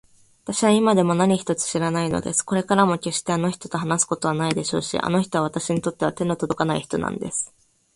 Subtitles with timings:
[0.03, 0.07] わ
[0.45, 2.41] たしは今でも何一つ知らないのです。
[2.41, 7.53] これからもけっしてあの人と話すことはないでしょうし、あの人はわたしにとっては手のとどかない人なんです。